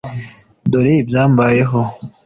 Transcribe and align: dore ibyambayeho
dore 0.71 0.93
ibyambayeho 1.01 1.79